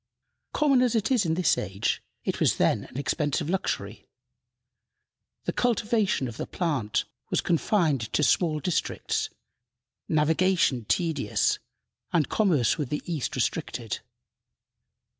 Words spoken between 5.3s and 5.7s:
The